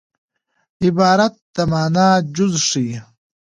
عبارت 0.85 1.33
د 1.55 1.55
مانا 1.71 2.09
جز 2.35 2.53
ښيي. 2.67 2.97